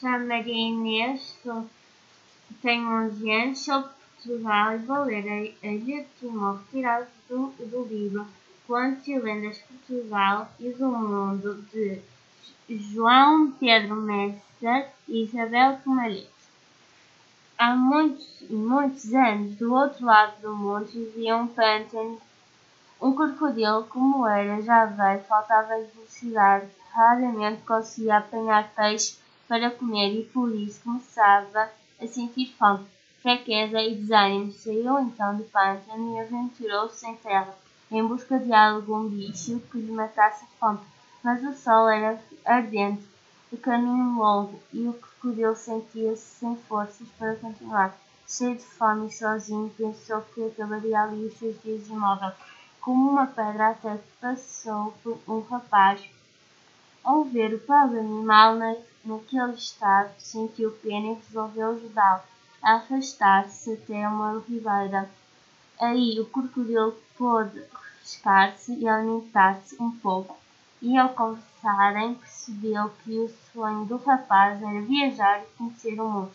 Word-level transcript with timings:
chamo 0.00 0.28
Maria 0.28 0.52
Inês, 0.52 1.34
sou, 1.42 1.66
tenho 2.60 2.86
11 3.06 3.30
anos, 3.30 3.64
sou 3.64 3.82
de 3.82 3.88
Portugal 3.88 4.74
e 4.74 4.78
vou 4.78 5.04
ler 5.04 5.24
a, 5.26 5.68
a 5.68 6.04
Timor 6.20 6.58
retirada 6.58 7.08
do, 7.28 7.46
do 7.58 7.84
livro 7.84 8.26
Contos 8.66 9.08
e 9.08 9.18
Lendas 9.18 9.56
de 9.56 9.62
Portugal 9.62 10.50
e 10.60 10.68
do 10.70 10.86
Mundo 10.86 11.64
de 11.72 12.02
João 12.68 13.52
Pedro 13.52 13.96
Messer 13.96 14.90
e 15.08 15.22
Isabel 15.22 15.78
Comalhete. 15.82 16.28
Há 17.56 17.74
muitos 17.74 18.42
e 18.42 18.52
muitos 18.52 19.14
anos, 19.14 19.56
do 19.56 19.72
outro 19.72 20.04
lado 20.04 20.38
do 20.42 20.54
mundo, 20.54 20.84
vivia 20.84 21.38
um 21.38 21.46
pântano. 21.46 22.20
Um 23.00 23.14
crocodilo, 23.14 23.84
como 23.84 24.26
era 24.26 24.60
já 24.60 24.84
velho, 24.84 25.24
faltava 25.24 25.78
velocidade, 25.94 26.66
raramente 26.92 27.62
conseguia 27.62 28.18
apanhar 28.18 28.70
peixe 28.74 29.16
para 29.48 29.70
comer 29.70 30.20
e 30.20 30.24
por 30.24 30.54
isso 30.54 30.80
começava 30.82 31.70
a 32.00 32.06
sentir 32.06 32.54
fome, 32.58 32.86
fraqueza 33.22 33.80
e 33.80 33.94
desânimo. 33.94 34.52
Saiu 34.52 34.98
então 35.00 35.36
do 35.36 35.44
pântano 35.44 36.16
e 36.16 36.20
aventurou-se 36.20 37.00
sem 37.00 37.16
terra, 37.16 37.54
em 37.90 38.06
busca 38.06 38.38
de 38.38 38.52
algum 38.52 39.08
bicho 39.08 39.60
que 39.70 39.78
lhe 39.78 39.92
matasse 39.92 40.44
a 40.44 40.48
fome. 40.58 40.80
Mas 41.22 41.42
o 41.42 41.52
sol 41.54 41.88
era 41.88 42.20
ardente, 42.44 43.02
o 43.52 43.56
caminho 43.56 44.18
longo 44.18 44.60
e 44.72 44.86
o 44.86 44.92
crocodilo 44.92 45.56
sentia-se 45.56 46.22
sem 46.22 46.56
forças 46.68 47.08
para 47.18 47.36
continuar. 47.36 47.96
Cheio 48.28 48.56
de 48.56 48.64
fome 48.64 49.06
e 49.06 49.12
sozinho, 49.12 49.72
pensou 49.76 50.20
que 50.34 50.44
acabaria 50.44 51.00
ali 51.00 51.26
os 51.26 51.38
seus 51.38 51.60
dias 51.62 51.86
imóvel. 51.88 52.32
Como 52.80 53.10
uma 53.10 53.26
pedra 53.26 53.70
até 53.70 53.96
que 53.96 54.12
passou 54.20 54.92
por 55.02 55.18
um 55.28 55.40
rapaz. 55.40 56.02
Ao 57.06 57.22
ver 57.22 57.54
o 57.54 57.60
pobre 57.60 58.00
animal 58.00 58.56
naquele 59.04 59.52
estado, 59.52 60.10
sentiu 60.18 60.72
pena 60.82 61.12
e 61.12 61.14
resolveu 61.14 61.70
ajudá-lo 61.70 62.20
a 62.60 62.72
arrastar-se 62.72 63.74
até 63.74 64.08
uma 64.08 64.42
ribeira. 64.48 65.08
Aí 65.80 66.18
o 66.18 66.26
crocodilo 66.26 66.96
pôde 67.16 67.60
refrescar-se 67.60 68.74
e 68.74 68.88
alimentar-se 68.88 69.80
um 69.80 69.92
pouco, 69.92 70.36
e 70.82 70.98
ao 70.98 71.10
conversarem 71.10 72.16
percebeu 72.16 72.92
que 73.04 73.20
o 73.20 73.32
sonho 73.52 73.84
do 73.84 73.98
rapaz 73.98 74.60
era 74.60 74.80
viajar 74.80 75.44
e 75.44 75.56
conhecer 75.56 76.00
o 76.00 76.08
mundo. 76.08 76.32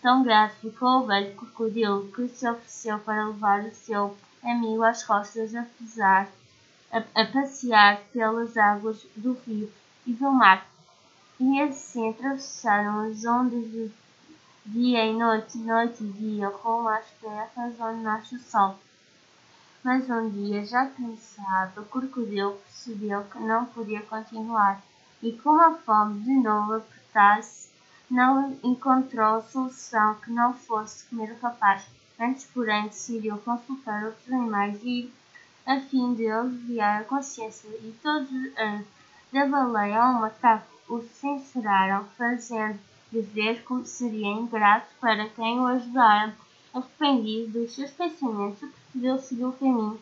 Tão 0.00 0.24
grato 0.24 0.56
ficou 0.56 1.02
o 1.02 1.06
velho 1.06 1.32
crocodilo 1.36 2.10
que 2.10 2.26
se 2.26 2.50
ofereceu 2.50 2.98
para 2.98 3.28
levar 3.28 3.60
o 3.60 3.72
seu 3.72 4.16
amigo 4.42 4.82
às 4.82 5.04
costas 5.04 5.54
a 5.54 5.64
pesar, 5.78 6.28
a 6.90 7.24
passear 7.24 8.00
pelas 8.12 8.56
águas 8.56 9.06
do 9.14 9.34
rio 9.46 9.72
e 10.06 10.12
do 10.12 10.30
mar. 10.30 10.66
E 11.38 11.60
assim 11.60 12.10
atravessaram 12.10 13.10
as 13.10 13.24
ondas 13.24 13.64
de 13.70 13.90
dia 14.64 15.06
e 15.06 15.12
noite, 15.12 15.58
noite 15.58 16.04
e 16.04 16.12
dia, 16.12 16.48
rumo 16.48 16.88
às 16.88 17.06
terras 17.20 17.80
onde 17.80 18.02
nasce 18.02 18.36
o 18.36 18.38
sol. 18.38 18.78
Mas 19.82 20.08
um 20.08 20.30
dia, 20.30 20.64
já 20.64 20.86
cansado, 20.86 21.80
o 21.80 21.84
crocodilo 21.86 22.58
percebeu 22.64 23.24
que 23.24 23.38
não 23.40 23.64
podia 23.66 24.00
continuar 24.02 24.80
e, 25.20 25.32
com 25.32 25.60
a 25.60 25.74
fome 25.74 26.20
de 26.22 26.34
novo 26.34 26.74
apertasse, 26.74 27.68
não 28.08 28.56
encontrou 28.62 29.42
solução 29.42 30.14
que 30.16 30.30
não 30.30 30.54
fosse 30.54 31.04
comer 31.06 31.32
o 31.32 31.40
rapaz. 31.40 31.84
Antes, 32.20 32.44
porém, 32.44 32.84
decidiu 32.84 33.38
consultar 33.38 34.04
outros 34.04 34.32
animais 34.32 34.78
e, 34.84 35.12
a 35.66 35.80
fim 35.80 36.14
de 36.14 36.28
aliviar 36.28 37.00
a 37.00 37.04
consciência 37.04 37.68
e 37.68 37.92
todos 38.02 38.30
uh, 38.30 38.84
da 39.32 39.46
baleia 39.46 40.02
ao 40.02 40.20
macaco 40.20 40.66
o 40.88 41.00
censuraram, 41.00 42.04
fazendo 42.18 42.78
de 43.10 43.20
ver 43.20 43.62
como 43.64 43.86
seria 43.86 44.26
ingrato 44.26 44.88
para 45.00 45.28
quem 45.30 45.58
o 45.58 45.66
ajudara. 45.66 46.36
Arrependido 46.74 47.60
dos 47.60 47.74
seus 47.74 47.90
pensamentos, 47.90 48.68
preferiu 48.90 49.18
seguir 49.18 49.44
o 49.44 49.52
caminho 49.52 50.00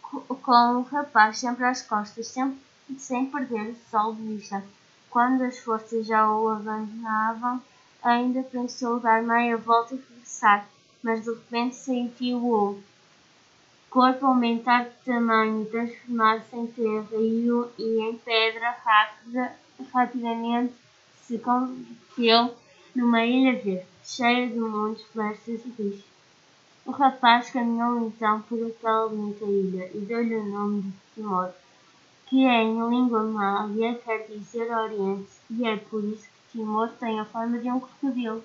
com 0.00 0.78
o 0.78 0.82
rapaz 0.82 1.38
sempre 1.38 1.64
às 1.64 1.82
costas, 1.82 2.26
sempre, 2.28 2.58
sem 2.98 3.26
perder 3.26 3.70
o 3.70 3.90
sol 3.90 4.14
de 4.14 4.22
vista. 4.22 4.64
Quando 5.10 5.42
as 5.42 5.58
forças 5.58 6.06
já 6.06 6.30
o 6.30 6.48
abandonavam, 6.48 7.62
ainda 8.02 8.42
pensou 8.42 9.00
dar 9.00 9.22
meia 9.22 9.56
volta 9.56 9.94
e 9.94 9.98
regressar, 9.98 10.66
mas 11.02 11.24
de 11.24 11.30
repente 11.30 11.76
sentiu 11.76 12.38
o 12.38 12.80
corpo 13.92 14.24
aumentar 14.24 14.84
de 14.84 14.96
tamanho, 15.04 15.66
transformar-se 15.66 16.56
em 16.56 16.66
terra 16.66 17.08
e, 17.12 17.46
e 17.78 18.00
em 18.00 18.16
pedra 18.16 18.70
rápida, 18.82 19.52
rapidamente 19.92 20.72
se 21.26 21.38
converteu 21.38 22.54
numa 22.96 23.22
ilha 23.26 23.52
verde, 23.52 23.86
cheia 24.02 24.48
de 24.48 24.58
muitos 24.58 25.04
florestas 25.04 25.60
e 25.66 25.68
rios. 25.78 26.00
O 26.86 26.90
rapaz 26.90 27.50
caminhou 27.50 28.06
então 28.06 28.40
por 28.40 28.66
aquela 28.66 29.08
bonita 29.10 29.44
ilha 29.44 29.90
e 29.94 29.98
deu-lhe 29.98 30.36
o 30.36 30.48
nome 30.48 30.82
de 30.82 30.92
Timor, 31.14 31.50
que 32.26 32.46
em 32.46 32.88
língua 32.88 33.22
mália 33.24 33.94
quer 33.96 34.26
dizer 34.26 34.72
Oriente, 34.72 35.28
e 35.50 35.66
é 35.66 35.76
por 35.76 36.02
isso 36.02 36.24
que 36.24 36.58
Timor 36.58 36.88
tem 36.98 37.20
a 37.20 37.26
forma 37.26 37.58
de 37.58 37.70
um 37.70 37.78
crocodilo. 37.78 38.42